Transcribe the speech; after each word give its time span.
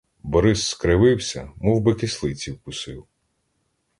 Борис 0.23 0.67
скривився, 0.67 1.51
мовби 1.57 1.95
кислиці 1.95 2.51
вкусив. 2.51 3.05